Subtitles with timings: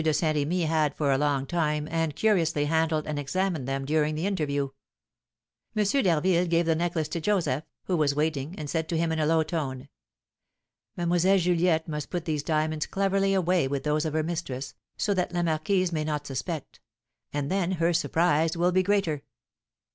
[0.03, 4.15] de Saint Remy had for a long time and curiously handled and examined them during
[4.15, 4.69] the interview.
[5.75, 5.83] M.
[5.83, 9.27] d'Harville gave the necklace to Joseph, who was waiting, and said to him, in a
[9.27, 9.89] low tone:
[10.97, 11.37] "Mlle.
[11.37, 15.43] Juliette must put these diamonds cleverly away with those of her mistress, so that la
[15.43, 16.79] marquise may not suspect;
[17.31, 19.21] and then her surprise will be the greater."